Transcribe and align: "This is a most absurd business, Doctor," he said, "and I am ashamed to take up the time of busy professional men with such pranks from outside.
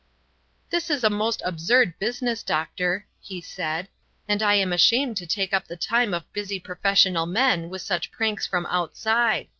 "This 0.71 0.89
is 0.89 1.03
a 1.03 1.11
most 1.11 1.43
absurd 1.45 1.99
business, 1.99 2.41
Doctor," 2.41 3.05
he 3.19 3.39
said, 3.39 3.87
"and 4.27 4.41
I 4.41 4.55
am 4.55 4.73
ashamed 4.73 5.15
to 5.17 5.27
take 5.27 5.53
up 5.53 5.67
the 5.67 5.77
time 5.77 6.11
of 6.15 6.33
busy 6.33 6.59
professional 6.59 7.27
men 7.27 7.69
with 7.69 7.83
such 7.83 8.09
pranks 8.11 8.47
from 8.47 8.65
outside. 8.65 9.49